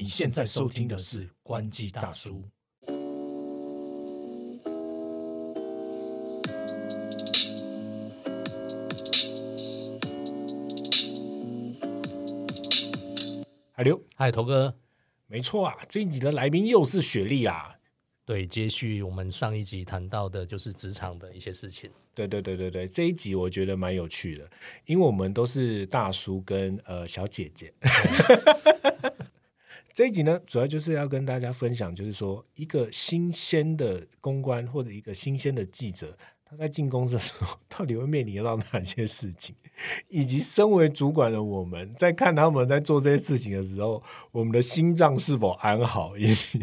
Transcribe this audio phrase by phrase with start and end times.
[0.00, 2.44] 你现在收听的是关机大叔。
[13.72, 14.76] 海流，嗨，头哥，
[15.26, 17.74] 没错啊，这一集的来宾又是雪莉啊。
[18.24, 21.90] 对，接续我们上一集谈到的，就是职场的一些事情。
[22.14, 24.48] 对对对对对，这一集我觉得蛮有趣的，
[24.86, 27.74] 因为我们都是大叔跟呃小姐姐。
[29.98, 39.56] 这一集呢，主要就是要跟大家分享，就是说一个新鲜的公关或者一个新鲜的记者，他在进公司的时候，到底会面临到哪些事情，
[40.08, 44.00] 以及身为主管的我们在看他们在做这些事情的时候，
[44.30, 46.60] 我们的心脏是否安好，以及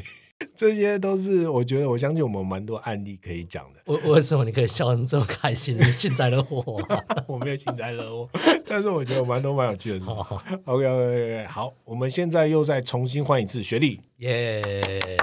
[0.56, 3.82] 这些都是我觉得我相信我们蛮多案例可以讲的。
[3.86, 5.78] 为为什么你可以笑成这么开心？
[5.78, 8.30] 你幸灾乐祸啊、 我没有幸灾乐祸，
[8.66, 10.16] 但是我觉得蛮多蛮有趣的事情。
[10.16, 14.00] OK OK OK，好，我们现在又再重新换一次学历。
[14.18, 14.62] 耶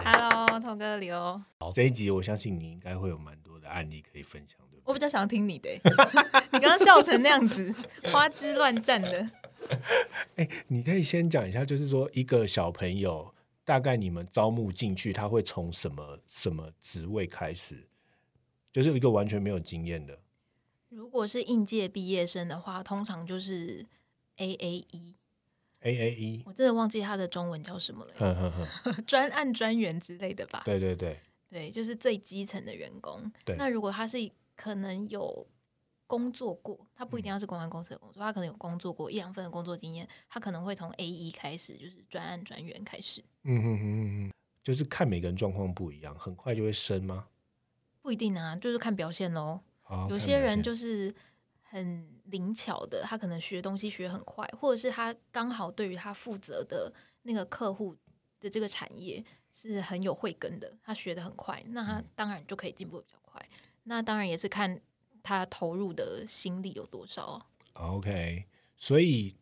[0.04, 5.80] ！Hello，童哥刘，好这一集我相信你应该会有蛮多的案例可以分享，对不我比较想听你的欸，
[6.52, 7.74] 你刚刚笑成那样子，
[8.12, 9.10] 花枝乱颤的。
[9.10, 9.76] 对？
[10.36, 13.32] 哎，你可以先讲一下，就是说一个小朋友，
[13.64, 17.88] 大概你们招募进去，他会从什么什么职位开始？
[18.72, 20.18] 就是一个完全没有经验的。
[20.88, 23.86] 如果是应届毕业生的话，通常就是
[24.36, 25.14] A A E。
[25.80, 28.68] A A E，，我真的忘记他的中文叫什么了，
[29.04, 30.62] 专案专员之类的吧？
[30.64, 31.18] 对对对，
[31.50, 33.20] 对，就是最基层的员工。
[33.44, 34.18] 对那如果他是
[34.54, 35.44] 可能有
[36.12, 43.24] 工作过，他不一定要是公关公司的工作，他可能有工作过一两份的工作经验，他可能会从 A 一开始，就是专案专员开始。
[43.44, 44.32] 嗯哼哼哼哼，
[44.62, 47.28] 就是看每个人状况不一样，很快就会升吗？
[48.02, 49.58] 不一定啊，就是看表现喽。
[49.86, 51.14] 哦有些人就是
[51.62, 57.96] 很灵巧的，他可能学东西学很快，或者是他刚好对于他负责的那个客户
[58.38, 63.42] 的这个产业是很有慧根的，他学的很快，那他当然就可以进步比较快。
[63.84, 64.78] 那当然也是看
[65.22, 67.46] 他投入的心力有多少啊。
[67.74, 68.44] OK，
[68.76, 69.34] 所以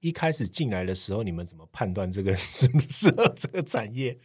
[0.00, 4.18] 一开始进来的时候，你们怎么判断这个适 不适合这个产业？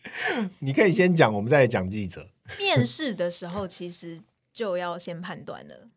[0.59, 2.29] 你可以先讲，我们再来讲记者。
[2.59, 4.21] 面试的时候其实
[4.51, 5.87] 就要先判断了，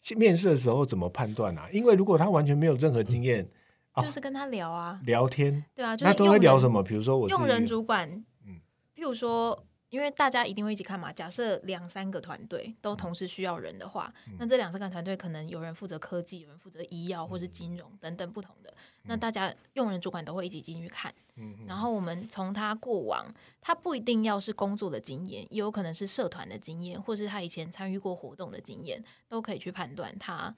[0.00, 1.68] 去面试的时候怎么判断啊？
[1.72, 3.50] 因为如果他完全没有任何经验，
[3.94, 6.82] 哦就是跟他聊啊，聊天对啊，就是那都会聊什么？
[6.82, 8.08] 比如说我用人主管，
[8.46, 8.60] 嗯
[8.94, 11.12] 譬如说，因为大家一定会一起看嘛。
[11.12, 18.72] 假设两三个团队都同时需要人的话，嗯那这两三个团队可能有人负责科技，有人负责医药或是金融等等不同的。
[19.04, 30.54] 那大家用人主管都会一起进去看，嗯然后我们从他过往，他不一定要是工作的经验，也有可能是社团的经验，或是他以前参与过活动的经验，都可以去判断他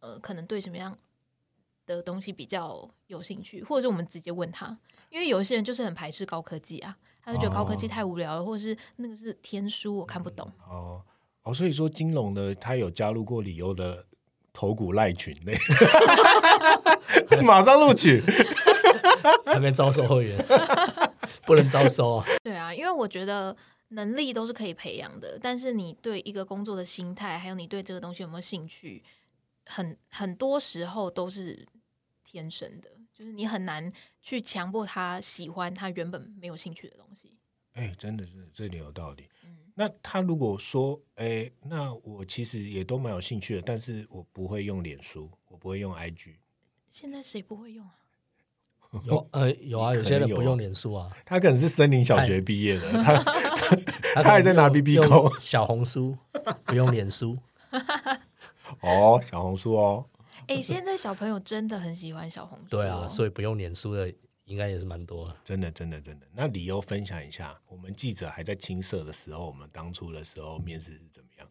[0.00, 0.96] 呃可能对什么样
[1.86, 4.76] 的东西比较有兴趣，或者是我们直接问他，
[5.08, 10.50] 因为有一些人就是很排斥高科技啊，他就觉得高科技哦太无聊了，或者是那个是天书，我看不懂。
[10.66, 11.02] 哦
[11.42, 14.06] 哦，所以说金融的他有加入过理由的
[14.52, 15.54] 头骨赖群类，
[17.44, 18.22] 马上录取。
[19.44, 20.46] 还没招收会员，
[21.44, 22.26] 不能招收啊！
[22.44, 23.56] 对啊，因为我觉得
[23.88, 29.02] 能力都是可以培养的，但是你对一个工作的心态，还有你对这个东西有没有兴趣，
[29.64, 31.66] 很很多时候都是
[32.24, 33.90] 天生的，就是你很难
[34.20, 37.32] 去强迫他喜欢他原本没有兴趣的东西。
[37.72, 39.26] 哎，真的是这里有道理。
[39.44, 46.34] 嗯，那他如果说，哎，那我其实也都蛮有兴趣的，但是我不会用脸书，我不会用 IG，
[46.90, 47.94] 现在谁不会用啊？
[49.04, 53.76] 有呃有啊，有些人不用脸书啊，他可能是森林小学毕业的， 他他
[54.22, 56.16] 他还在拿可能 BB 用扣用小红书，
[56.64, 57.38] 不用脸书。
[58.80, 60.06] 哦，小红书哦，
[60.46, 64.12] 哎、现在小朋友真的很喜欢小红书、对啊，所以以不用脸书的
[64.44, 65.36] 应该也是蛮多的。
[65.44, 66.26] 真的真的真的。
[66.32, 71.48] 那理由分享一下，我们记者还在青涩的时候，我们当初的时候面试是怎么样？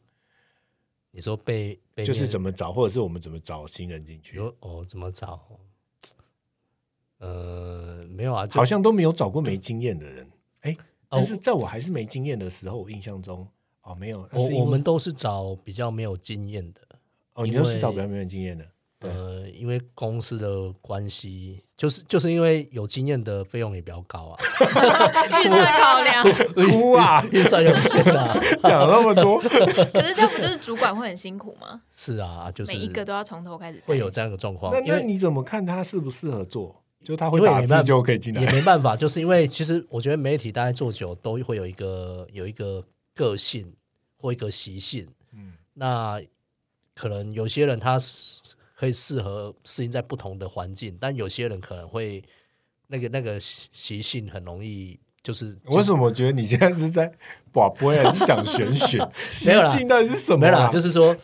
[1.11, 4.39] 你说被被就是怎么找，或者是我们怎么找新人进去？
[4.59, 5.59] 哦怎么找？
[7.19, 10.29] 呃，没有啊，好像都没有找过没经验的人。
[10.61, 10.71] 哎，
[11.09, 13.47] 哦但是在我还是没经验的时候，我印象中
[13.81, 14.27] 哦没有，
[14.57, 16.81] 我们都是找比较没有经验的。
[17.33, 18.65] 哦，你都是找比较没有经验的。
[19.55, 24.37] 因为公司的关系，就是就是因为有经验的费用也比较高啊，
[25.43, 26.25] 预算考量。
[26.53, 28.37] 哭啊，预算有限啊。
[28.63, 31.81] 讲那么多，可是这不就是主管会很辛苦吗？
[31.95, 33.85] 是啊，就是每一个都要从头开始带。
[33.87, 36.81] 会有这样的状况那，那你怎么看他适不适合做？
[37.03, 38.53] 就他会打字就可以进来也来。
[38.53, 43.71] 没办法，就是因为其实我觉得媒体大概做久都会有一个有一个个性
[44.17, 46.19] 或一个习性，嗯那
[46.95, 48.41] 可能有些人他是
[48.75, 52.23] 可以适合适应在不同的环境，但有些人可能会
[52.87, 57.11] 那个那个习习性很容易就是为什么我觉得你现在是在
[57.51, 58.99] 广播还是讲玄学？
[59.31, 60.69] 习 没有到底是什么没有啦，啊？
[60.69, 61.15] 就是说，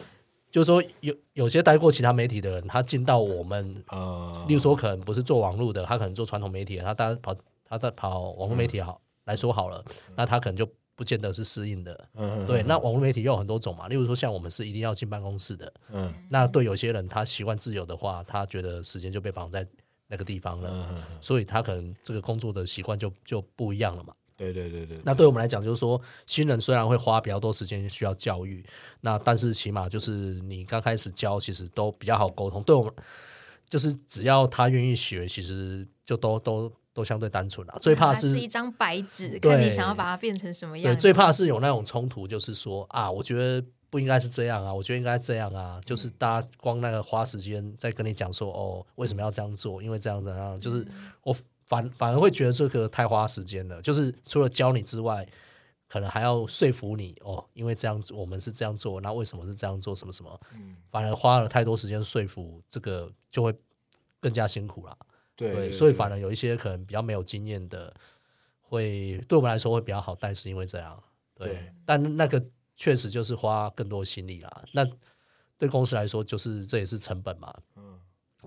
[0.50, 9.84] 就是说有有些待过其他媒体的人，他进到我们，呃，例如说可能不是做网络的，他可能做传统媒体的，他当然跑他在跑网络媒体好、来说好了，
[10.16, 10.68] 那他可能就
[11.02, 12.08] 不见得是适应的。
[12.46, 19.66] 对，那网络媒体又有很多种嘛，例如说像我们是一定要进办公室的，嗯那对有些人他习惯自由的话，他觉得时间就被绑在
[20.08, 24.14] 那个地方了，所以他可能这个工作的习惯就就不一样了嘛。
[24.38, 28.64] 对对对对，那对我们来讲，就是说新人虽然会花比较多时间需要教育，
[29.00, 30.12] 那但是起码就是
[30.42, 32.62] 你刚开始教，其实都比较好沟通。
[32.62, 32.94] 对我们
[33.68, 37.78] 就是只要他愿意学，其实就都都都相对单纯啦。
[37.82, 49.82] 最怕是是一张白纸，看你想要把它变成什么样对，最怕是有那种冲突，就是说啊，我觉得不应该是这样啊，我觉得应该这样啊，就是大家光那个花时间在跟你讲说哦，为什么要这样做？
[49.82, 50.86] 因为这样怎样，就是
[51.24, 51.36] 我
[51.68, 53.82] 反反而会觉得这个太花时间了。
[53.82, 55.28] 就是除了教你之外，
[55.88, 59.94] 可能还要说服你哦，因为这样我们是这样做，那为什么是这样做？
[59.94, 60.40] 什么什么？
[60.90, 63.54] 反而花了太多时间说服，这个就会
[64.22, 64.96] 更加辛苦啦。
[65.42, 67.94] 对对，所以反而有一些可能比较没有经验的，
[68.62, 71.02] 会对我们来说会比较好带，是因为这样。
[71.34, 72.44] 对，对但那个
[72.76, 74.64] 确实就是花更多心力啦。
[74.72, 74.86] 那
[75.58, 77.54] 对公司来说，就是这也是成本嘛。
[77.76, 78.00] 嗯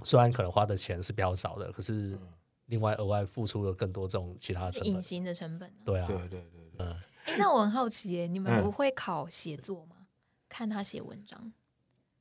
[0.02, 2.18] 虽然可能花的钱是比较少的，可是
[2.66, 4.90] 另外额外付出了更多这种其他成本。
[4.90, 5.82] 隐形的成本啊。
[5.84, 6.96] 对啊，对对对对，嗯，
[7.26, 10.08] 诶那我很好奇耶，你们嗯不会考写作吗？
[10.48, 11.52] 看他写文章，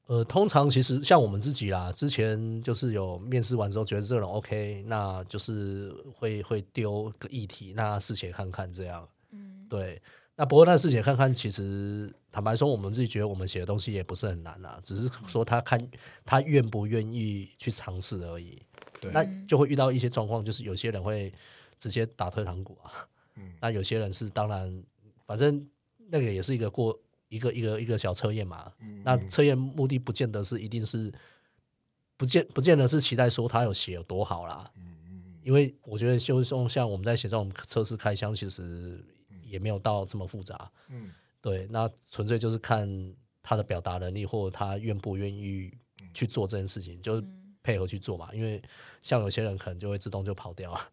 [0.08, 9.08] 呃，通常其实像我们自己啦，之前就是有面试完之后觉得这个人 OK，那就是会会丢个议题，那试写看看这样。
[9.32, 10.02] 嗯，对，
[10.36, 15.80] 那不过那试写看看，其实坦白说，我们自己觉得我们写的东西也不是很难啊，只是说他看
[16.26, 18.62] 他愿不愿意去尝试而已。
[19.00, 21.34] 对那就会遇到一些状况，就是有些人会
[21.78, 22.92] 直接打退堂鼓啊，
[23.38, 24.84] 嗯那有些人是当然，
[25.26, 25.66] 反正
[26.10, 26.98] 那个也是一个过
[27.36, 28.72] 一个一个一个小测验嘛。
[28.80, 31.12] 嗯那测验目的不见得是一定是
[32.18, 39.04] 不见不见得是期待说他有写有多好啦，嗯嗯因为我觉得就像像我们在写这种测试开箱，其实
[39.44, 40.72] 也没有到这么复杂。
[40.90, 41.12] 嗯。
[41.42, 42.88] 对，那纯粹就是看
[43.42, 45.70] 他的表达能力，或者他愿不愿意
[46.14, 47.24] 去做这件事情，就是
[47.62, 48.34] 配合去做嘛。
[48.34, 48.64] 因为
[49.02, 50.90] 像有些人可能就会自动就跑掉啊。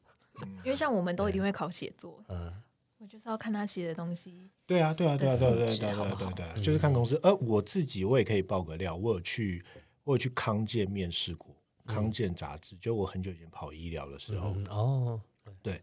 [0.65, 2.53] 因为像我们都一定会考写作，嗯，
[3.01, 4.51] 我就是要看他写的东西。
[4.67, 7.19] 对啊，对啊，对啊，对啊，对对对啊对啊，就是看公司。
[7.23, 9.65] 而我自己我也可以爆个料，我有去，
[10.05, 11.57] 我有去康健面试过，
[11.87, 15.19] 康健杂志，就我很久以前跑医疗的时候，哦，
[15.63, 15.81] 对，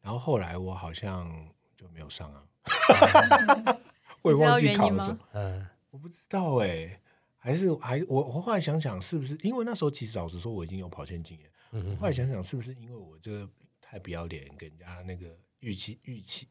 [0.00, 1.28] 然后后来我好像
[1.76, 2.46] 就没有上啊，
[4.22, 5.66] 我也忘记考了什么，嗯。
[5.90, 7.00] 我不知道哎、
[7.36, 13.50] 还是还我我后来想想是不是，因为那时候其实老实说我已经有跑线经验，嗯后来想想是不是因为我这个
[13.80, 16.46] 太不要脸，给人家那个预期预期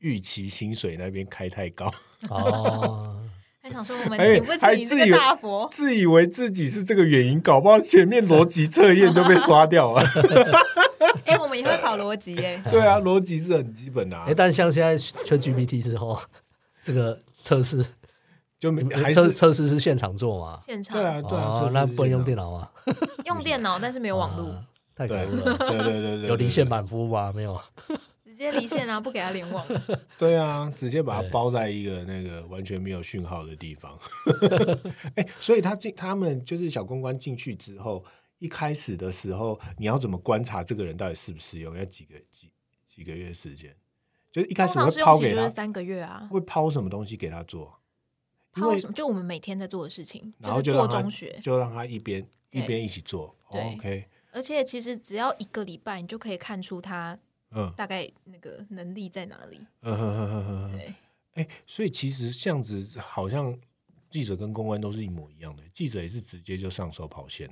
[0.00, 1.92] 预期薪水那边开太高，
[2.30, 3.16] 哦，
[3.60, 10.02] 还想说我们哎请不起你这个还自大佛，自以为自己是这个原因，搞不好前面逻辑测验就被刷掉了。
[11.24, 16.18] 哎，我们也会考逻辑哎， 对啊，逻辑是很基本的、啊哎，，但像现在缺 GPT 之后，
[16.82, 17.84] 这个测试
[18.58, 20.58] 就没还测是测试是现场做嘛？
[20.64, 22.70] 现场对啊对啊，哦，那不能用电脑，脑啊，
[23.26, 24.64] 用电脑，但是没有网络，啊
[24.96, 25.58] 太可对恶了。
[25.58, 26.78] 对对对对，有离线吧？
[26.78, 27.32] 版服务吗？
[27.34, 27.60] 没有。
[28.38, 29.66] 直接离线啊， 不给他联网。
[30.16, 33.98] 对啊，直接把它包在一个那个完全没有讯号的地方。
[35.16, 38.04] 哎、所以他进他们就是小公关进去之后，
[38.38, 41.76] 一开始的时候，你要怎么观察这个人到底适不适用？
[41.76, 42.52] 要几个几
[42.86, 43.74] 几个月时间？
[44.30, 47.80] 就是一开始会试用期就是抛给他，三个月啊，会抛什么东西给他做？
[48.52, 48.92] 抛什么？
[48.92, 51.40] 就我们每天在做的事情，然后是做就让他中学。
[51.42, 53.34] 就让他一边一对边一起做。
[53.46, 57.18] OK，而且其实只要一个礼拜，你就可以看出他
[57.52, 59.58] 嗯大概那个能力在哪里。
[59.82, 60.78] 嗯哼哼哼哼哼。
[60.78, 60.94] 对，
[61.34, 63.58] 哎、所以其实这样子好像
[64.10, 67.48] 记者跟公关都是一模一样的，记者也是直接就上手跑线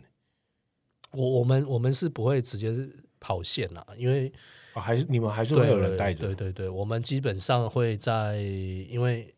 [1.12, 2.74] 我我们我们是不会直接
[3.20, 4.30] 跑线啦，因为
[4.74, 6.26] 哦，还是你们还是会有人带着？
[6.26, 9.32] 对对对，我们基本上会在因为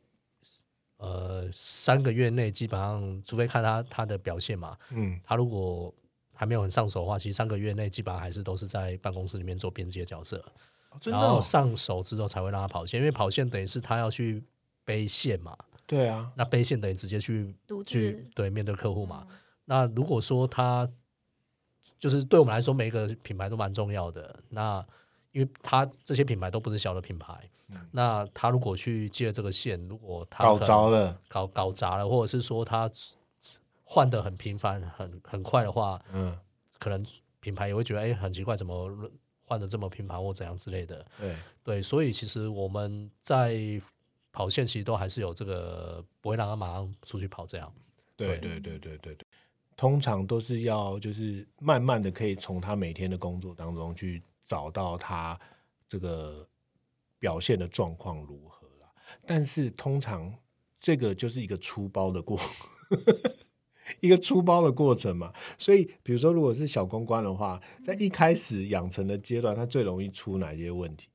[0.97, 5.95] 呃三个月内基本上，除非看他他的表现嘛，嗯，他如果
[6.39, 10.39] 还没有很上手的话，其实三个月内基本上还是都是在办公室里面做编辑的角色，
[10.91, 14.45] 哦真的、哦，然后上手之后才会让他跑线，因为跑线等于是他要去
[14.85, 17.53] 背线嘛，对啊，那背线等于直接去
[17.85, 19.27] 去对面对客户嗯嘛。
[19.65, 20.89] 那如果说他
[21.99, 24.39] 就是对我们来说，每一个品牌都蛮重要的。
[24.51, 24.87] 那
[25.33, 27.51] 因为他这些品牌都不是小的品牌，
[27.91, 32.89] 那他如果去接这个线，如果他嗯搞可能砸了，搞搞砸了，或者是说他
[33.91, 36.39] 换的很频繁、很很快的话，嗯，
[36.79, 37.03] 可能
[37.41, 39.11] 品牌也会觉得哎、很奇怪，怎么
[39.45, 41.07] 换的这么频繁或怎样之类的。
[41.19, 43.59] 对，对，所以其实我们在
[44.31, 47.73] 跑线其实都还是有这个不会让他马上出去跑这样。
[48.15, 49.27] 对对对对对对，
[49.75, 55.41] 通常都是要就是慢慢的可以从他每天的工作当中去找到他
[55.89, 56.47] 这个
[57.19, 58.93] 表现的状况如何啦。
[59.27, 60.37] 但是通常
[60.79, 62.39] 这个就是一个粗包的过，
[64.01, 65.33] 一个出包的过程嘛。
[65.57, 71.09] 所以比如说，如果是小公关的话，在一开始养成的阶段，它最容易出哪些问题？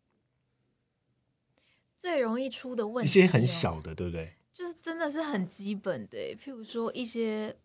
[1.98, 4.34] 最容易出的问题、一些很小，的，对不对？
[4.52, 7.56] 就是真的是很基本的欸，譬如说一些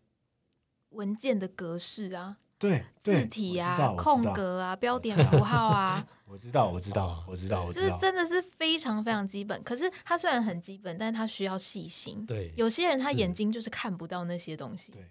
[0.90, 7.90] 文件的格式啊、对，字体啊、空格啊、标点符号啊， 我知道，我知道哦，我知道，我就是。
[7.98, 9.62] 真的是非常非常基本。
[9.62, 12.26] 可是它虽然很基本，但是它需要细心。
[12.26, 14.92] 对，有些人他眼睛就是看不到那些东西。
[14.92, 15.02] 对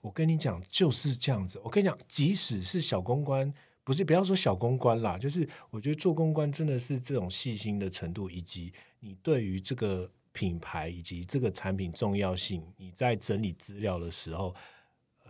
[0.00, 1.60] 我跟你讲，就是这样子。
[1.62, 3.52] 我跟你讲，即使是小公关，
[3.84, 14.54] 不是不要说小公关啦，就是我觉得做公关真的是这种细心的程度，以及你对于这个品牌以及这个产品重要性，你在整理资料的时候，呃，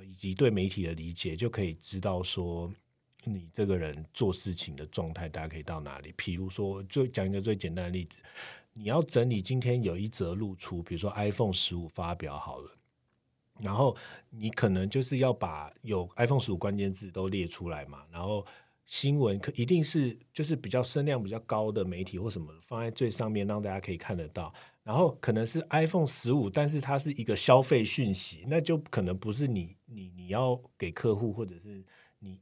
[0.05, 2.73] 以及对媒体的理解，就可以知道说。
[3.29, 6.13] 你这个人做事情的状态，大家可以到哪里？
[6.13, 8.23] 譬如说，就讲一个最简单的例子，
[8.73, 12.71] 你要整理今天有一则露出，比如说 iPhone 十五发表好了，
[13.59, 13.97] 然后
[14.31, 18.47] 你可能就是要把有 iPhone 十五关键字都列出来嘛，然后
[18.87, 24.53] 新闻可一定是就是比较声量比较高的媒体或什么放在最上面，让大家可以看得到。
[24.85, 31.85] 然后可能是 iPhone 十五，但是它是一个消费讯息，那就可能不是你你你要给客户或者是
[32.21, 32.41] 你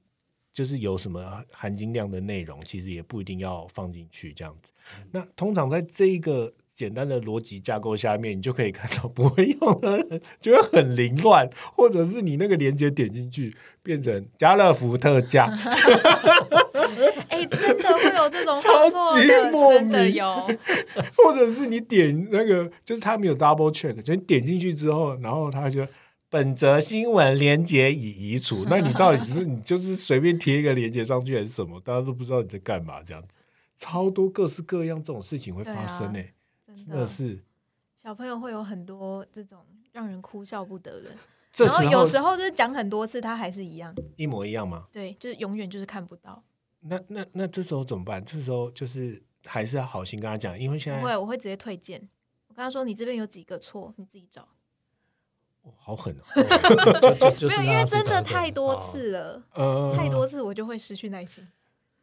[0.53, 4.71] 就是有什么含金量的内容，其实也不一定要放进去这样子。
[5.11, 15.47] 那通常在这一个简单的逻辑架构下面，你就可以看到不会用的人就会很凌乱，或者是你那个链接点进去变成家乐福特价，
[17.29, 20.51] 哎、真的会有这种超级，莫名有。
[21.17, 25.87] 或者是你点那个，就是他没有 double check，就你点进去之后，然后他就
[26.29, 31.81] 本则新闻连接已移除，那你到底是你就是随便贴一个连接上去还是什么？
[31.85, 33.29] 大家都不知道你在干嘛，这样子，
[33.77, 36.25] 超多各式各样这种事情会发生呢、真
[36.75, 37.43] 真的是。
[37.95, 41.11] 小朋友会有很多这种让人哭笑不得的，
[41.65, 44.87] 然后有时候就是讲很多次，他还是一样，一模一样吗？
[44.93, 46.43] 对，就是永远就是看不到。
[46.81, 48.23] 那那那这时候怎么办？
[48.25, 52.09] 这时候就是还是要好心跟他讲，因为现在不会，我会直接推荐。
[52.49, 54.49] 我跟他说，你这边有几个错，你自己找。
[55.63, 61.49] 哦好狠哦， 没有，因为真的太多哦次了，呃，太多次我就会失去耐心。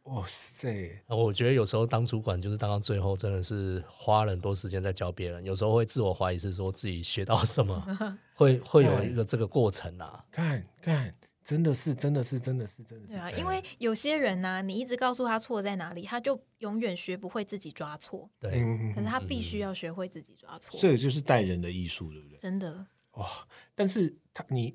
[0.04, 10.24] 哇塞，我觉得有时候当主管就是当到最后，真的是花了很多时间在教别人，有时候会自我怀疑，是说自己学到什么， 会会有一个这个过程啊。
[10.30, 18.28] 看看，真的是，真的是，真的是，真的是，对啊，因为有些人呢、你一直告诉他错在哪里，他就永远学不会自己抓错。
[18.40, 22.36] 对，嗯，可是他必须要学会自己抓错，这个就是带人的艺术，对不对？
[22.38, 22.86] 真的。
[23.12, 23.46] 哇！
[23.74, 24.74] 但是他你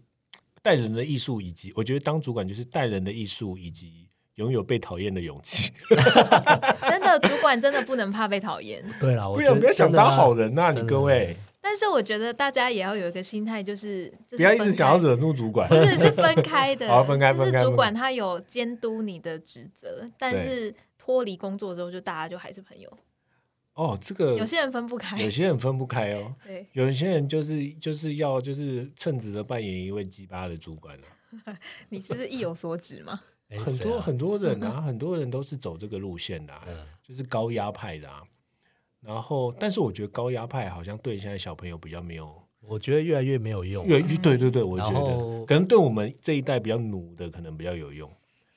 [0.61, 4.07] 带人的艺术，以及我觉得当主管就是带人的艺术，以及
[4.37, 5.71] 拥有被讨厌的勇气。
[6.81, 8.83] 真的，主管真的不能怕被讨厌。
[8.99, 15.75] 对啦，我不要不要想当好人呐、你各位但是我觉得大家也要有一个心态，就是是不要一直想要惹怒主管不。
[15.75, 22.89] 是是分开的， 好分开就是分开主管他有监督你的职责，但是脱离工作之后，就大家就还是朋友。
[23.73, 31.57] 哦，这个有些人分不开，有些人分不开哦，对，有些人就是就是要就是称职的扮演一位鸡巴的主管啊。
[31.89, 33.19] 你是不是意有所指吗？
[33.49, 38.21] 哎很多很多人啊， 很多人都是走这个路线的、啊，嗯就是高压派的啊。
[38.99, 43.87] 然后，但是我觉得高压派好像对现在小朋友比较没有，我觉得越来越没有用啊。
[43.87, 48.11] 越对对对，我觉得可能对我们这一代比较努的可能比较有用，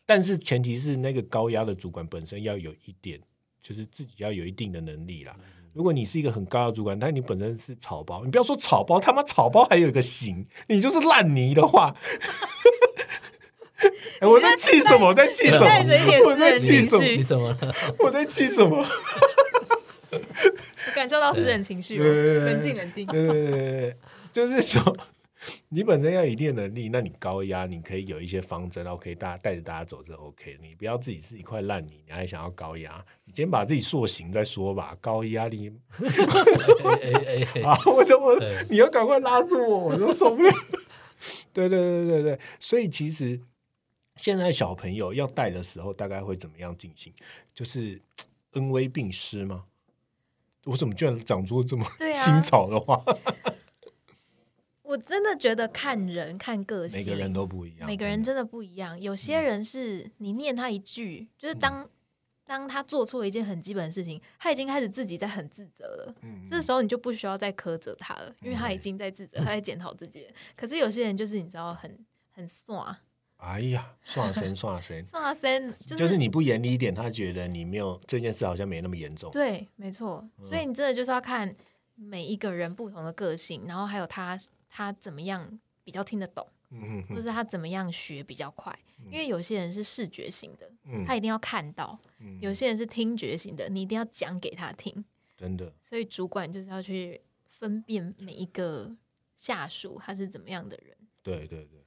[0.06, 3.20] 但是前提是那个高压的主管本身要有一点，
[3.62, 5.36] 就是自己要有一定的能力啦。
[5.72, 11.94] 如果你是一个很高的主管，但你本身是草包，你不要说草包，他妈草包还有一个型，你就是烂泥的话。
[14.20, 15.08] 哎我在气什么？
[15.08, 15.64] 我在气什么？
[15.64, 17.04] 带着一点我在气什么？
[17.04, 17.74] 你，怎么了？
[17.98, 18.86] 我在气什么？
[20.12, 23.06] 我感受到私人情绪冷静冷静。
[23.06, 23.96] 对对对对对，
[24.32, 24.94] 就是说，
[25.70, 30.58] 你本身要有一定能力，那你高压，你可以有一些方针，然后可以大家带着大家走，这 OK。
[30.60, 34.94] 你不要自己是一块烂泥，你还想要高压，你先把自己塑形再说吧。
[35.00, 35.72] 高压力
[36.02, 40.52] 哎哎哎 啊，我的我对，你要赶快拉住我，我都受不了。
[41.52, 43.38] 对对对对对，所以其实
[44.20, 47.12] 现在小朋友要带的时候，大概会怎么样进行？
[47.54, 48.00] 就是
[48.52, 49.64] 恩威并施吗？
[50.64, 53.02] 我怎么居然讲出这么 新潮的话？
[54.82, 59.00] 我真的觉得看人看个性，每个人都不一样，每个人真的不一样。
[59.00, 61.88] 有些人是你念他一句，就是当
[62.44, 66.14] 当他做错一件很基本的事情，他已经开始自己在很自责了。
[66.22, 70.26] 嗯这时候你就不需要再苛责他了，因为他已经在自责，他在检讨自己。
[70.56, 71.96] 可是有些人就是你知道很
[72.32, 72.94] 很爽，
[73.40, 79.30] 哎呀，算神算神，哇塞，就是就是你不严厉一点，他觉得你没有这件事好像没那么严重。
[79.32, 80.28] 对，没错。
[80.44, 81.54] 所以你真的就是要看
[81.94, 88.78] 每一个人不同的个性，然后还有他他怎么样比较听得懂，嗯或是他怎么样学比较快。
[89.10, 95.02] 因为有些人是视觉型的，嗯他一定要看到；嗯有些人是听觉型的，你一定要讲给他听。
[95.38, 98.94] 真的，所以主管就是要去分辨每一个
[99.34, 100.94] 下属他是怎么样的人。
[101.22, 101.79] 对对对，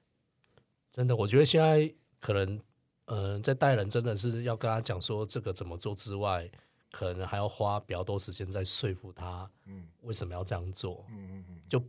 [0.94, 2.62] 真的，我觉得现在可能，
[3.06, 6.50] 嗯、在带人真的是要跟他讲说这个怎么做之外，
[6.92, 11.84] 可能还要花比较多时间在说服他嗯为什么要这样做，嗯嗯嗯，就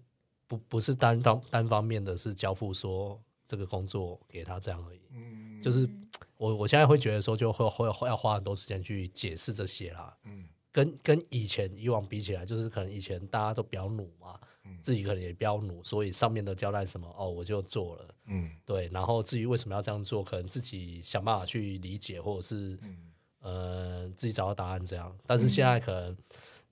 [0.46, 5.00] 不不是单方单方面的是交付说这个工作给他这样而已。
[5.10, 5.88] 嗯就是
[6.36, 10.16] 我我现在会觉得说，就会会会要花很多时间去解释这些啦。
[10.24, 14.48] 嗯跟跟以前以往比起来，就是可能以前大家都比较努嘛，嗯
[14.80, 18.14] 自己可能也比较努，所以上面的交代什么哦，我就做了。
[18.26, 25.16] 嗯对，然后至于为什么要这样做，可能自己想办法去理解，或者是嗯呃自己找到答案这样。
[25.26, 26.16] 但是现在可能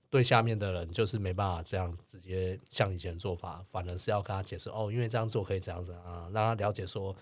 [0.09, 7.15] 对下面的人就是没办法这样直接像以前做法，反而是要跟他解释哦，因为这样做可以这样子啊，让他了解说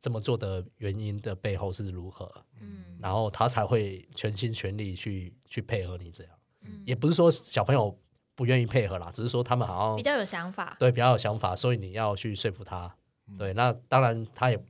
[0.00, 2.30] 这么做的原因的背后是如何，
[2.60, 6.32] 嗯然后他才会全心全力去去配合你这样。
[6.62, 7.96] 嗯，也不是说小朋友
[8.38, 10.76] 不愿意配合啦，只是说他们好像比较有想法。
[10.78, 12.94] 对，比较有想法，所以你要去说服他。
[13.36, 14.64] 对，那当然他也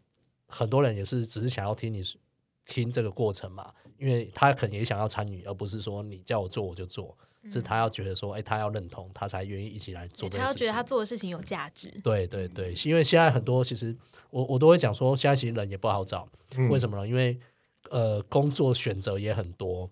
[0.47, 2.03] 很多人也是只是想要听你
[2.65, 7.15] 听这个过程嘛，因为他可能也想要参与，而不是说你叫我做我就做，
[7.51, 10.67] 是他要觉得说，哎、他要认同，他才愿意一起来做对他要这个事情。
[10.67, 11.95] 觉得他做的事情有价值。
[12.03, 13.95] 对对对，因为现在很多其实
[14.31, 17.07] 我我都会讲说，现在其实人也不好找，嗯为什么呢？
[17.07, 17.39] 因为
[17.91, 19.91] 呃，工作选择也很多，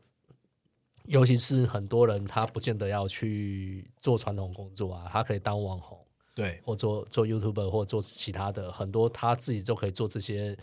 [1.09, 5.99] 尤其是很多人他不见得要去做传统工作啊，他可以当网红。
[6.35, 10.55] 对，或做做 YouTuber 或做其他的，很多他自己就可以做这些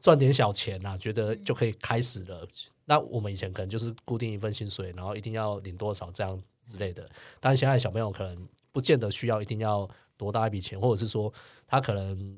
[0.00, 2.44] 赚点小钱啊，觉得就可以开始了。
[2.84, 11.32] 那我们以前可能就是固定一份薪水，然后一定要领多少这样之类的，但是现在小朋友可能不见得需要一定要多大一笔钱，或者是说
[11.68, 12.36] 他可能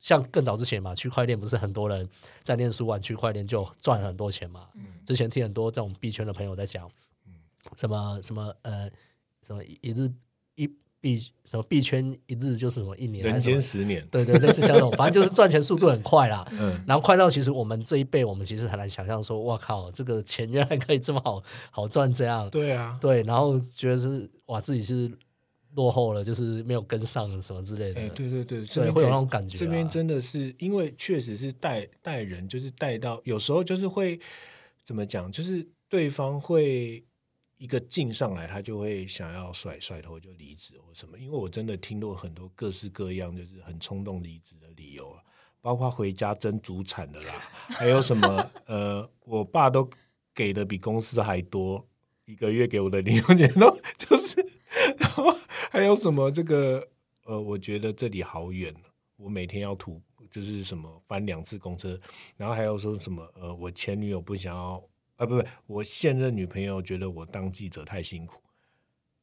[0.00, 2.08] 像更早之前嘛，区块链不是很多人
[2.42, 4.68] 在念书玩区块链就赚很多钱嘛。
[5.04, 6.88] 之前听很多这种币圈的朋友在讲，
[7.76, 8.90] 什么什么呃
[9.46, 10.10] 什么一日
[10.54, 16.46] 一币什么币圈一日就是什么一年还人间十年，对对，类似像这种，反正就是赚钱速度很快啦。
[16.58, 22.48] 嗯然后快到其实我们这一辈，我们其实很难想象说，哇靠，这个钱原来可以这么好好赚这样。
[22.50, 25.10] 对啊，对，然后觉得是哇自己是
[25.78, 28.00] 落后了，就是没有跟上什么之类的。
[28.00, 29.60] 哎，对对对，这对，会有那种感觉啊。
[29.60, 34.18] 这边真的是因为确实是带带人，就是带到有时候就是会
[34.84, 37.04] 怎么讲，就是对方会
[37.58, 41.16] 一个劲上来，他就会想要甩甩头就离职或什么。
[41.16, 45.22] 因为我真的听过很多各式各样，就是很冲动离职的理由啊，
[45.60, 47.34] 包括回家争祖产的啦，
[47.68, 49.88] 还有什么呃，我爸都
[50.34, 51.86] 给的比公司还多，
[52.24, 54.44] 一个月给我的零用钱都 就是，
[54.98, 55.36] 然后
[55.70, 56.88] 还有什么这个
[57.24, 58.74] 呃，我觉得这里好远
[59.16, 60.00] 我每天要吐，
[60.30, 61.98] 就是什么翻两次公车，
[62.36, 64.82] 然后还有说什么呃，我前女友不想要，
[65.16, 68.40] 啊不不，我现任女朋友觉得我当记者太辛苦，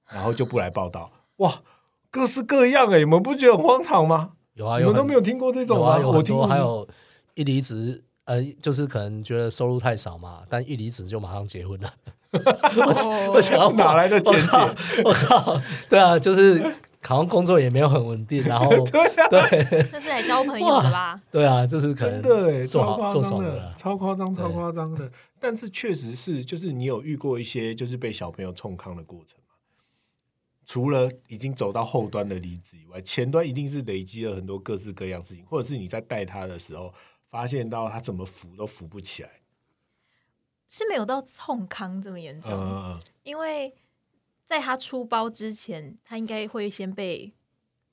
[0.10, 1.12] 然后就不来报道。
[1.38, 1.64] 哇，
[2.12, 4.34] 各式各样哎、你们不觉得很荒唐吗？
[4.54, 5.86] 有啊，有你们都没有听过这种吗？
[5.86, 6.88] 有啊，有，我听过还有
[7.34, 11.94] 一离职，呃，就是可能觉得收入太少嘛，但一离职就马上结婚了。
[13.34, 15.04] 我想要哪来的钱我靠姐？
[15.04, 16.60] 我靠，对啊，就是
[17.04, 18.70] 好像工作也没有很稳定，然后
[19.30, 21.20] 对这是来交朋友的吧？
[21.32, 23.74] 对啊，就是可能真的哎，做好做超夸张的，。
[23.78, 25.12] 超夸张，超夸张的。
[25.40, 29.54] 但是确实是，就是你有遇过一些就是被小朋友冲康的过程吗？
[30.66, 36.92] 除了已经走到后端的离职以外，前端一定是累积了很多各式各样事情，或者是你在带他的时候，
[37.30, 39.30] 发现到他怎么扶都扶不起来。
[40.68, 43.74] 是没有到冲康这么严重，嗯，因为
[44.46, 47.34] 在他出包之前，他应该会先被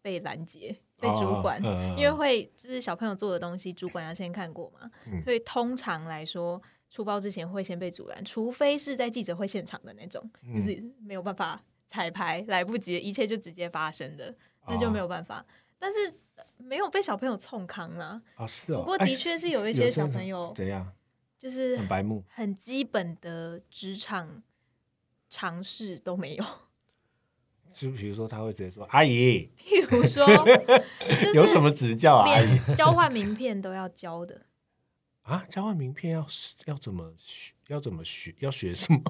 [0.01, 1.63] 被拦截，被主管，
[1.97, 5.21] 因为会就是小朋友做的东西，主管要先看过嘛，嗯。
[5.21, 10.55] 所以通常来说，出包之前会先被阻拦，除非是在记者会现场的那种，嗯。
[10.55, 14.35] 就是没有办法彩排，来不及，一切就直接发生的，
[14.67, 15.45] 那就没有办法。
[15.79, 18.79] 但是呃没有被小朋友冲康啊，啊是哦。
[18.79, 20.91] 不过的确是有一些小朋友怎样
[21.43, 24.45] 就是很白目，很基本的职场
[25.29, 26.45] 常识都没有。
[27.75, 30.25] 就比如说他会直接说：“阿姨，譬如说，
[31.35, 32.31] 有什么指教啊？
[32.31, 32.47] 阿姨。
[32.47, 34.43] 连交换名片都要交的，
[35.23, 36.25] 啊，交换名片要
[36.67, 37.53] 要怎么学？
[37.67, 38.33] 要怎么学？
[38.39, 39.01] 要学什么？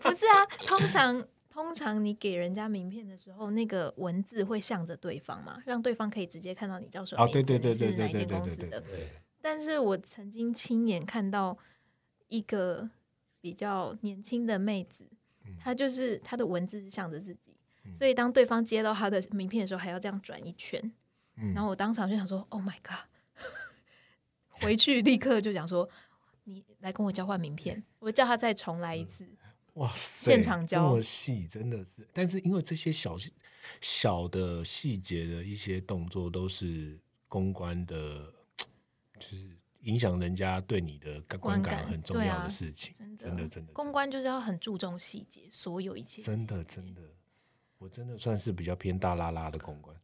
[0.00, 8.84] 不是啊，通常通常你给人家名片的时候，那个文字会向着对方嘛，让对方可以直接看到你叫什么啊名字，对对对对对哪一间对对对公司的。
[9.46, 11.56] 对，但是我曾经亲眼看到
[12.28, 12.90] 一个
[13.40, 15.04] 比较年轻的妹子，
[15.58, 17.54] 她就是她的文字是向着自己，
[17.92, 20.80] 所以当对方接到她的名片的时候，还要这样转一圈。
[21.36, 23.06] 嗯然后我当场就想说：“Oh my god！”
[24.48, 25.88] 回去立刻就讲说
[26.44, 29.28] ：“你来跟我交换名片。”我叫他再重来一次。
[29.74, 32.08] 哇塞，现场交这么细，真的是。
[32.14, 33.16] 但是因为这些小
[33.82, 38.32] 小的细节的一些动作，都是公关的，
[39.18, 42.94] 就是影响人家对你的观观感感很重要的事情。
[42.96, 47.00] 真的，真的，真的，公关就是要很注重细节，所有一切真的，真的，
[47.78, 49.96] 我真的算是比较偏大拉拉的公关。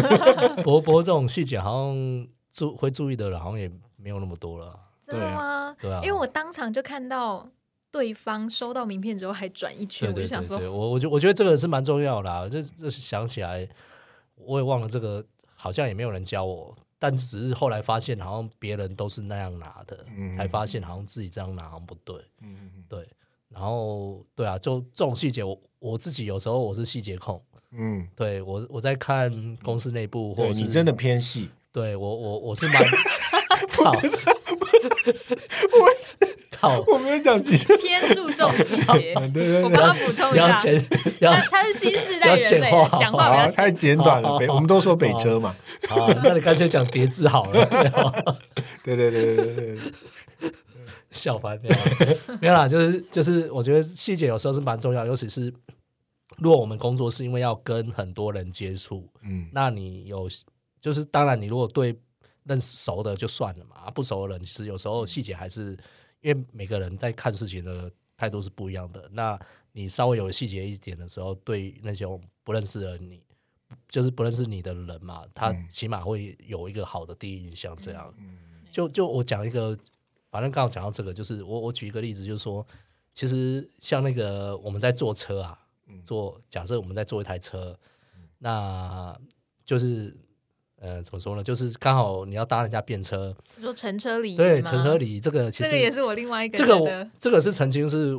[0.62, 4.80] 不过这种细节好像注会注意的人好像也没有那么多了啊。
[5.02, 5.76] 真的吗？
[5.80, 7.50] 对啊，因为我当场就看到
[7.90, 12.48] 对方收到名片之后还转一圈，对对我就想说，我我觉我觉得这个是蛮重要的啊。
[12.48, 13.68] 这这想起来，
[14.36, 15.24] 我也忘了这个，
[15.56, 22.14] 好像也没有人教我，但只是后来发现，好像别人都是那样拿的，嗯才发现好像自己这样拿好像不对。
[22.42, 23.08] 嗯对，
[23.48, 27.42] 然后对啊，就这种细节，我我自己有时候我是细节控。
[27.72, 31.48] 嗯，对我我在看公司内部，或者是你真的偏细。
[31.72, 32.82] 对我我我是蛮
[33.76, 33.92] 靠，
[36.60, 39.14] 靠，我没有讲偏注重细节。
[39.14, 40.82] 对对对我帮他补充一下，不要剪，
[41.18, 42.60] 不要他他是新时代人
[42.98, 44.38] 讲话比较太简短了。
[44.38, 45.56] 北，我们都说北车嘛。
[45.88, 47.64] 啊，那你干脆讲叠字好了。
[48.84, 50.52] 对对对对对对对。
[51.10, 51.80] 笑翻没有啦
[52.40, 55.52] 没有啦，就是就是，我觉得细节有时候是蛮重要，尤其是
[56.38, 60.28] 如果我们工作是因为要跟很多人接触，嗯那你有
[60.80, 61.98] 就是当然，你如果对
[62.44, 65.76] 认识熟的就算了嘛，不熟的人其实有时候细节还是
[66.20, 69.08] 因为每个人在看事情的态度是不一样的。
[69.12, 69.38] 那
[69.72, 73.22] 你稍微有细节一点的时候，对那种不认识的你
[73.88, 77.76] 就是不认识你的人嘛，他嗯起码会有一个好的第一印象。
[77.76, 78.38] 这样，嗯
[78.70, 79.78] 就就我讲一个，
[80.30, 82.66] 反正刚好讲到这个，就是我我举一个例子，就是说，
[83.12, 87.78] 其实像那个我们在坐车啊，嗯坐假设我们在坐一台车，
[88.38, 89.18] 那
[89.64, 90.16] 就是
[90.80, 91.42] 呃怎么说呢？
[91.44, 98.18] 就是刚好你要搭人家便车，你说乘车礼仪对，乘车礼仪这个其实这个也是我另外一个这个我这个是曾经是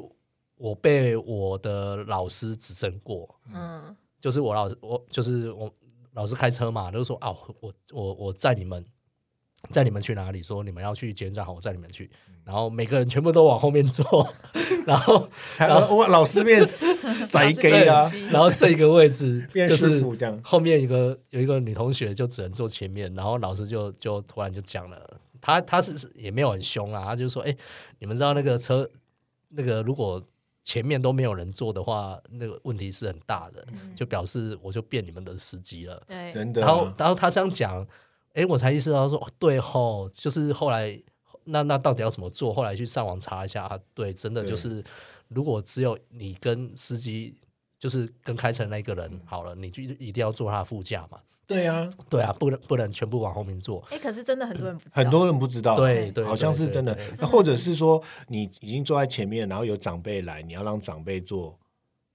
[0.56, 5.70] 我被我的老师指正过，嗯就是我老师我就是我
[6.14, 8.86] 老师开车嘛，就是说啊，我我我载你们，
[9.70, 10.42] 载你们去哪里？
[10.42, 12.10] 说你们要去捷运站，好，我载你们去。
[12.44, 14.28] 然后每个人全部都往后面坐，
[14.86, 20.42] 然后然后我老师面塞给啊，然后剩一个位置 就是这样。
[20.44, 27.56] 后面一个有一个女同学就只能坐前面，然后老师就就突然就讲了，他他是也没有很凶啊，他就说，哎、
[28.00, 28.90] 你们知道那个车
[29.50, 30.22] 那个如果
[30.64, 36.02] 前面都没有人坐的话，那个问题是很大的，嗯就表示我就变你们的司机了。
[36.08, 37.88] 对，真的啊，然后然后他这样讲，
[38.34, 41.02] 哎，我才意识到说，哦对吼，就是后来
[41.44, 42.54] 那那到底要怎么做？
[42.54, 44.84] 后来去上网查一下，啊对，真的就是
[45.28, 47.36] 如果只有你跟司机。
[47.82, 51.18] 就是跟开车那个人好了，你就一定要坐他副驾嘛。
[51.48, 53.84] 对啊，对啊，不能不能全部往后面坐。
[53.90, 61.58] 哎，可是真的很多人不知道，很多人不知道，对对，好像是真的或者是说，你已经坐在前面，然后有长辈来，你要让长辈坐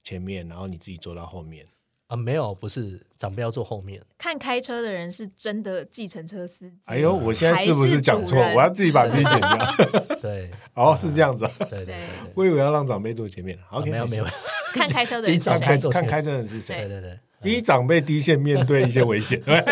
[0.05, 1.67] 前面，然后你自己坐到后面。
[2.09, 4.01] 啊，没有，不是长辈要坐后面。
[4.17, 6.77] 看开车的人是真的计程车司机。
[6.87, 8.39] 哎呦，我现在是不是讲错？
[8.55, 9.75] 我要自己把自己剪掉。
[10.23, 11.97] 对，哦，是这样子啊，对对对对。
[12.35, 13.59] 我以为要让长辈坐前面。
[13.69, 14.27] 好没有没有，
[14.73, 15.51] 看开车的人是谁？
[15.91, 16.87] 看开车的人是谁？
[16.87, 19.65] 对对对，逼长辈第一线面对一些危险，嘿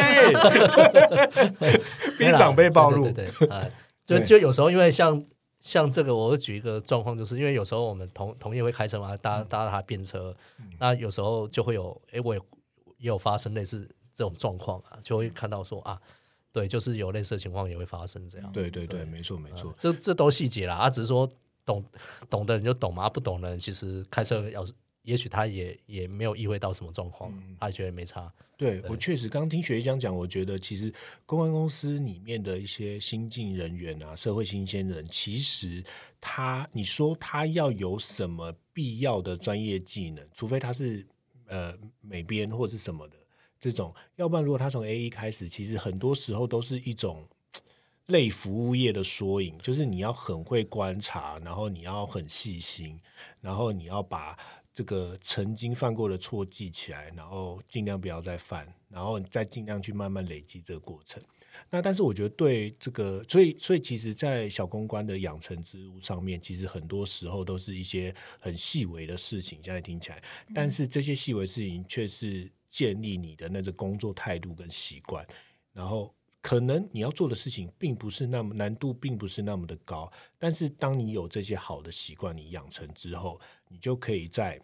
[2.18, 3.12] 逼长辈暴露对。
[3.12, 3.68] 对对，对啊，
[4.04, 5.24] 就就有时候因为像
[5.64, 10.36] 像这个，我会举一个状况，就是因为有时候我们同同业会开车嘛，搭搭他便车，
[10.78, 12.40] 那有时候就会有，哎，我也
[12.98, 15.98] 也有发生类似这种状况啊，就会看到说啊，
[16.52, 18.52] 对，就是有类似的情况也会发生这样。
[18.52, 19.74] 对对对，没错没错啊。
[19.78, 21.26] 这这都细节啦，啊，只是说
[21.64, 21.82] 懂
[22.28, 24.74] 懂的人就懂嘛，啊不懂的人其实开车要是，
[25.04, 28.30] 也许他也也没有意会到什么状况，嗯他觉得没差。
[28.56, 30.92] 对我确实刚听学长讲，我觉得其实
[31.24, 35.82] 公关公司里面的一些新进人员啊，社会新鲜人，其实
[36.20, 41.06] 他你说他要有什么必要的专业技能，除非他是
[41.46, 43.16] 呃美编或是什么的
[43.60, 47.26] 这种，要不然如果他从 A E 开始，其实很多时候都是一种。
[48.08, 53.00] 类服务业的缩影，就是你要很会观察，然后你要很细心，
[53.40, 54.38] 然后你要把
[54.74, 61.22] 这个曾经犯过的错记起来，然后尽量不要再犯，然后再尽量去慢慢累积这个过程。
[61.70, 69.60] 那但是我觉得对这个，所以所以其实，在小公关的养成之路上面，其实很多时候都是一些很细微的事情。
[69.62, 70.20] 现在听起来，
[70.52, 75.24] 但是这些细微事情却是建立你的那个工作态度跟习惯。
[75.72, 76.12] 然后，
[76.44, 80.12] 可能你要做的事情并不是那么难度，并不是那么的高。
[80.38, 84.60] 但是，当你有这些好的习惯你养成之后，你就可以在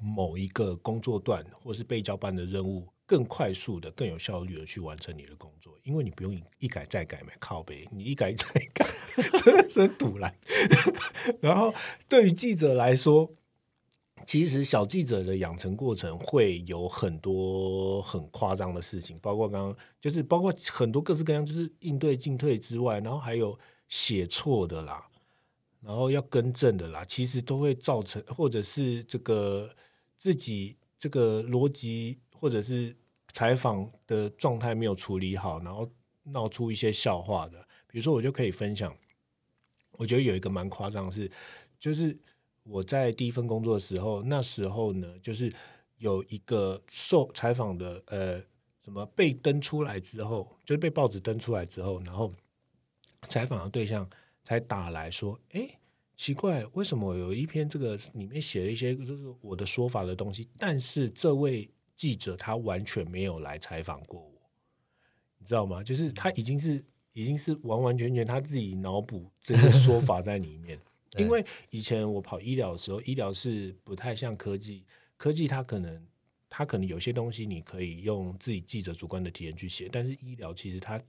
[0.00, 2.88] 某一个工作段或是被交办的任务。
[3.08, 8.84] 更快速的、更有效率的去完成你的工作，因为你不用一改再改嘛，靠背，你一改再改，
[9.44, 10.36] 真的是堵来。
[11.40, 11.72] 然后
[12.08, 13.32] 对于记者来说，
[14.26, 23.58] 其实小记者的养成过程会有很多很夸张的事情，包括刚刚就是包括很多各式各样，就是应对进退之外，然后还有
[23.88, 25.06] 写错的啦，
[25.80, 29.74] 然后要更正的啦，其实都会造成，或者是这个
[30.18, 32.18] 自己这个逻辑。
[32.38, 32.94] 或者是
[33.32, 35.90] 采访的状态没有处理好，然后
[36.24, 38.94] 闹出一些笑话的，比如说我就可以分享。
[39.92, 41.30] 我觉得有一个蛮夸张是，
[41.78, 42.14] 就是
[42.68, 45.52] 我在第一份工作的时候，那时候呢，就是
[45.98, 48.40] 有一个受采访的呃，
[48.82, 52.32] 什么被登出来之后，就是被报纸登出来之后，然后
[53.28, 54.08] 采访的对象
[54.44, 55.78] 才打来说：“哎，
[56.16, 64.32] 奇怪，为什么有一篇这个里面写了一些就是我的说法的东西，但是这位。”记者他完全没有来采访过我，
[65.38, 65.82] 你知道吗？
[65.82, 70.78] 就是他已经是已经是完完全全他自己脑补这个说法在里面。
[71.18, 74.84] 因为以前我跑医疗的时候，医疗是不太像科技，
[75.16, 76.06] 科技它可能
[76.48, 81.00] 它可能有些东西你可以用自己记者主观的体验去写，但是医疗其实它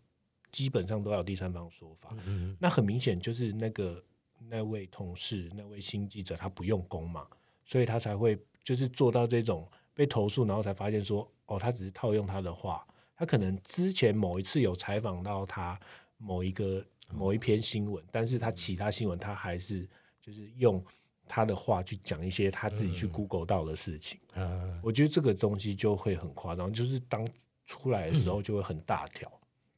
[0.52, 2.16] 基本上都要有第三方说法。
[2.60, 4.04] 那很明显就是那个
[4.50, 7.28] 那位同事那位新记者他不用功嘛，
[7.66, 9.68] 所以他才会就是做到这种。
[9.98, 15.76] 被投诉，然后才发现说，哦，他只是套用他的话，他可能之前某一次有采访到他
[16.20, 19.88] 某一个某一篇新闻，但是他其他新闻他还是
[20.22, 20.84] 就是用
[21.28, 24.20] 他的话去讲一些他自己去 Google 到的事情。
[24.34, 27.28] 嗯，我觉得这个东西就会很夸张，就是当
[27.66, 29.32] 出来的时候就会很大条。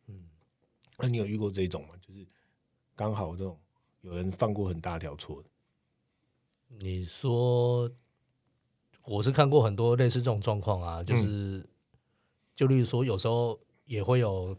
[0.08, 0.30] 嗯，
[0.98, 1.96] 那你有遇过这种吗？
[2.02, 2.26] 就是
[2.96, 3.58] 刚好这种
[4.02, 5.50] 有人犯过很大条错的？
[6.78, 7.90] 你说。
[9.06, 11.68] 我是看过很多类似这种状况啊，就是，
[12.54, 14.56] 就例如说，有时候也会有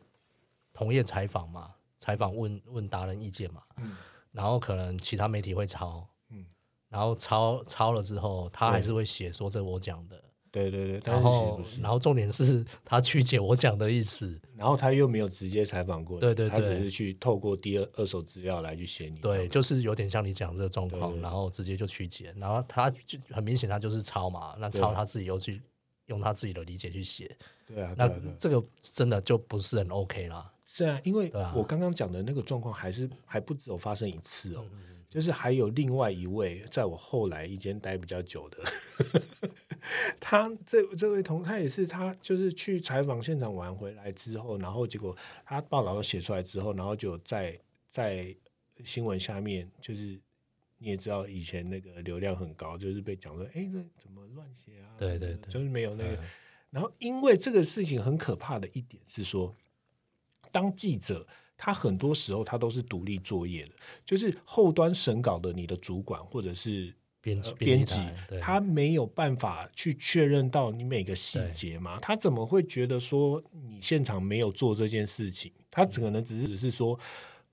[0.72, 3.96] 同业采访嘛，采访问问达人意见嘛，嗯，
[4.32, 6.44] 然后可能其他媒体会抄，嗯，
[6.88, 10.16] 然后抄抄了之后，他还是会写说这我讲的。
[10.16, 10.24] 对。
[10.52, 25.62] 对对，然后然后重点是他曲解我讲的意思，然后他又没有直接采访过，对对对，他只是去透过第二二手资料来去写你，对，就是有点像你讲这个状况，然后直接就曲解，然后他就很明显他就是抄嘛，那抄他自己又去
[26.06, 27.30] 用他自己的理解去写，
[27.64, 30.50] 对啊，那这个真的就不是很 OK 啦。
[30.72, 34.64] 是啊，因为我刚刚讲的那个状况还是还不只有发生一次哦。
[35.08, 38.62] 就是还有另外一位，在我后来一间待比较久的，
[40.20, 48.32] 他这这位同他也是他就是去采访现场完回来之后，然后结果他报道都写出来之后，然后就在在
[48.84, 50.16] 新闻下面，就是
[50.78, 54.94] 你也知道以前那个流量很高，就是被讲说，哎，这怎么乱写啊？
[54.96, 56.16] 对对对，就是没有那个。
[56.70, 59.52] 然后因为这个事情很可怕的一点是说，
[60.52, 61.26] 当记者。
[61.62, 67.98] 他很多时候他都是独立作业的，就是后端审稿的你的主管或者是编辑，编辑
[68.40, 71.98] 他没有办法去确认到你每个细节嘛？
[72.00, 75.52] 他怎么会觉得说你现场没有做这件事情？
[75.70, 76.98] 他可能只是只是说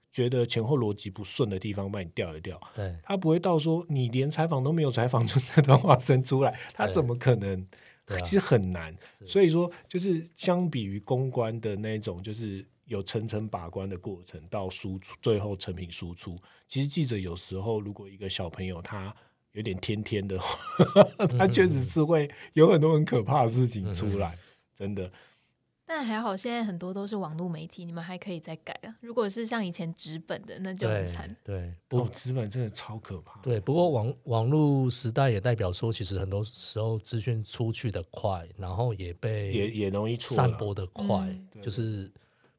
[0.10, 7.68] 觉得前后逻辑不顺的地方帮你调一调，对他不会到说你连采访都没有采访就这段话生出来， 他怎么可能？
[8.24, 12.66] 其实很难，所以说就是相比于公关的那种，就是。
[12.88, 16.38] 有层层把关的过程，到输出最后成品输出。
[16.68, 19.16] 其实记者有时候，如果一个小朋友他
[19.52, 21.04] 有点天天的话，
[21.38, 24.38] 他确实是会有很多很可怕的事情出来，
[24.76, 25.12] 真的。
[25.90, 28.96] 但还好，现在很多都是网络媒体，你们还可以再改啊。
[29.00, 31.34] 如果是像以前纸本的，那就很惨。
[31.44, 33.40] 对，不，纸本真的超可怕。
[33.42, 42.10] 对，不过网网络时代也代表说，其实很多时候资讯出去的快，然后也被也也容易散播的快，就是。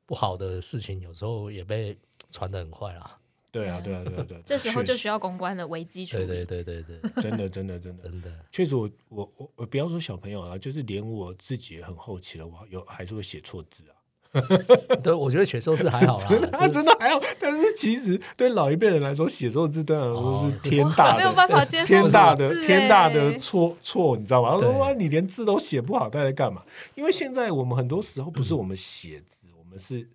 [0.08, 1.94] 不好的事情有时候也被
[2.30, 3.18] 传的很快啦。
[3.50, 4.40] 对啊，对啊，对啊，对。
[4.46, 6.26] 这时候就需要公关的危机处理。
[6.26, 13.92] 对对对对对，真的真的真的真的，确实我我我我不要说小朋友了，就是连我自己也很好奇了，我有还是会写错字啊。
[15.02, 17.20] 对，我觉得写错字还好啦， 他真的还好。
[17.38, 24.50] 但是其实对老一辈人来说，写错字对他来说是天大的，没有办法接受天大的天大的错错，你知道吗？
[24.52, 26.62] 他说哇，你连字都写不好，他在干嘛？
[26.94, 29.37] 因为现在我们很多时候不是我们写字。
[29.76, 30.08] 是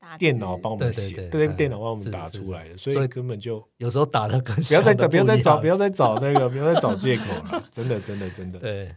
[0.00, 8.58] 打字电脑帮我们对对写，对电脑帮我们是是是打出来的，所以根本就有时候打的跟不要再找，不要再找，不要要再找那个，不要再找借口了，真的，真的，真的。
[8.58, 8.94] 对，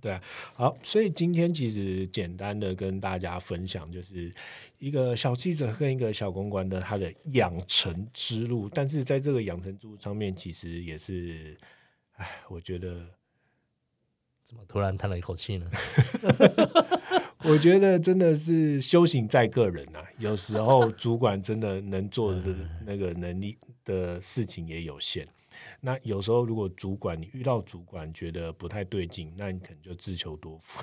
[0.00, 0.22] 对啊，
[0.54, 4.32] 好，所以今天其实简单的跟大家分享，就是
[4.78, 11.56] 一个小记者跟一个小公关的他的养成之路，但是在这个养成之路上面，其实也是，
[12.16, 13.04] 哎，我觉得，
[14.50, 15.70] 怎么突然叹了一口气呢？
[17.44, 22.52] 我觉得真的是修行在个人啊，有时候主管真的能做的
[22.84, 25.24] 那个能力的事情也有限。
[25.80, 30.82] 那有时候如果主管你遇到主管觉得不太对劲，那你可能就自求多福。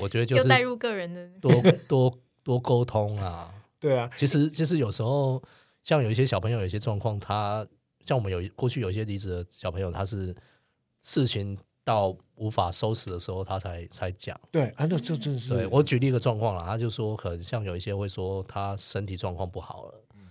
[0.00, 3.54] 我觉得就是带入个人的，多多多沟通啊。
[3.78, 5.40] 对啊，其实其实有时候
[5.84, 7.64] 像有一些小朋友有一些状况，他
[8.04, 10.34] 像我们有过去有一些离职的小朋友，他是
[11.00, 14.38] 事情到无法收拾的时候，他才才讲。
[14.50, 20.28] 对啊，那这真是对我举例一个状况啦，他就说可能像有一些会说他身体状况不好了，嗯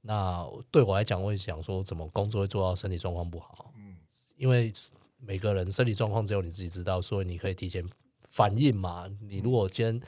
[0.00, 3.96] 那对我来讲，我会想说怎么工作会做到身体状况不好，嗯
[4.36, 4.72] 因为
[5.18, 7.88] 每个人身体状况只有你自己知道，所以你可以提前
[8.24, 9.08] 反应嘛。
[9.20, 10.00] 你如果今天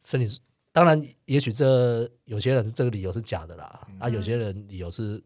[0.00, 0.40] 身体，
[0.72, 5.22] 当然也许这有些人这个理由是假的啦，啊，有些人理由是，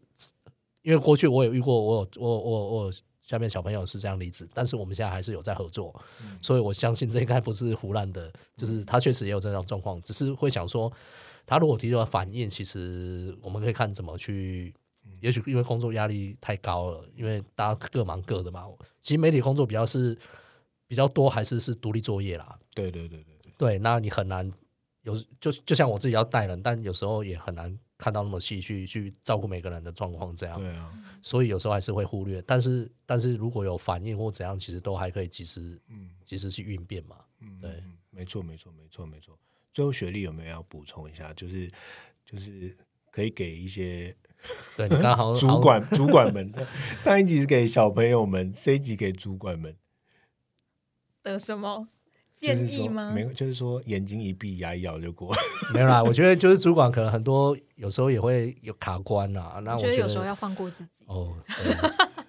[0.83, 2.93] 因为过去我有遇过，我有我我我有
[3.25, 5.93] 下面小朋友是这样离职，但是我们现在还是有在合作，
[6.41, 10.91] 所以我相信这应该不是胡乱的，就是他确实也有这样状况，只是会想说，
[11.45, 14.73] 他如果提出了反应，其实我们可以看怎么去。
[15.21, 18.65] 也许因为工作压力太高了，因为大家各忙各的嘛。
[19.01, 20.17] 其实媒体工作比较是
[20.87, 22.57] 比较多，还是是独立作业啦。
[22.73, 24.51] 对对对对对，对，那你很难
[25.03, 30.59] 有就就像我自己要带人，但有时候也很难看到那么细去去照顾每个人的状况这样。
[30.59, 32.41] 对啊，所以有时候还是会忽略。
[32.41, 37.17] 但是但是如果有反应或怎样，其实都还可以及时嗯及时去应变嘛。
[37.39, 39.37] 嗯，对嗯，没错没错没错没错。
[39.73, 41.33] 最后学历有没有要补充一下？
[41.33, 41.69] 就是
[42.25, 42.75] 就是
[43.11, 44.15] 可以给一些
[44.75, 46.51] 对你刚好 主管主管们，
[46.99, 49.77] 上一集是给小朋友们，这一集给主管们
[51.23, 51.87] 的什么
[52.35, 53.11] 建议吗？
[53.13, 55.33] 没有，就是说眼睛一闭，牙一咬就过。
[55.73, 56.03] 没有啦。
[56.03, 59.59] 我觉得就是主管可能很多有时候也会有卡关啦。
[59.63, 61.75] 那我我觉得有时候要放过自己，哦，对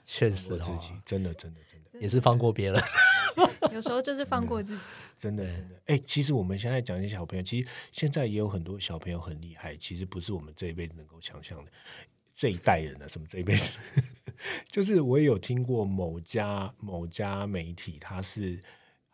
[0.04, 2.82] 确实自己真的真的真的也是放过别人。
[3.72, 4.80] 有时候就是放过自己。
[5.18, 11.70] 真的真的，哎、其实我们现在讲一些小朋友，其实现在也有很多小朋友很厉害，其实不是我们这一辈子能够想象的。
[12.34, 13.78] 这一代人啊，什么这一辈子，
[14.70, 18.62] 就是我也有听过某家某家媒体，他是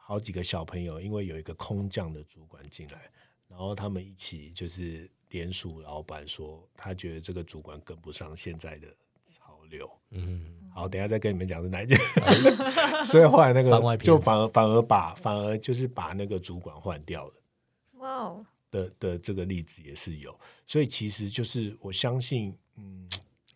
[0.05, 3.11] 好几个小朋友，因为有一个空降的主管进来，
[3.49, 8.89] 然后他们一起就是联署老板说，他觉得这个主管跟不上现在的
[9.33, 9.89] 潮流。
[10.11, 11.97] 嗯，好，等一下再跟你们讲是哪一件。
[13.07, 17.35] 所以后来那个就反而反而把反而就是把那个主管换掉了
[17.95, 20.39] 哇哦，的的这个例子也是有。
[20.67, 23.09] 所以其实就是我相信，嗯，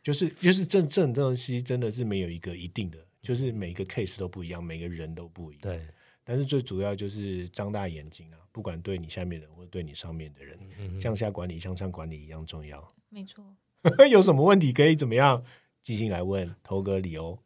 [0.03, 5.63] 就是就是这这种东西真的是没有一个一定的，就是每个 case 都不一样，每个人都不一样。
[5.63, 5.87] 对，
[6.29, 12.93] 但是最主要就是张大眼睛啊，不管对你下面的人或者对你上面的人，嗯向下管理、向上管理一样重要。
[13.11, 13.45] 没错，
[14.11, 15.45] 有什么问题可以怎么样？
[15.83, 17.39] 寄信来问头哥李欧。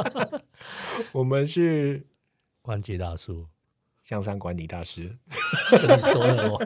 [1.12, 2.04] 我们是
[2.60, 3.46] 关节大叔，
[4.04, 5.16] 向上管理大师。
[5.70, 6.62] 这你说的我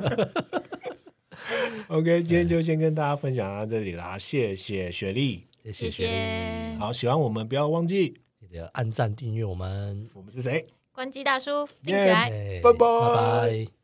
[1.87, 5.47] ，OK，今天就先跟大家分享到这里啦，谢谢雪莉。
[5.63, 10.67] 谢谢雪莉好，喜欢我们不要忘记记得按赞订阅我们，我们是谁。
[10.93, 12.31] 关机大叔定起来。
[12.31, 13.82] 哎拜拜拜拜。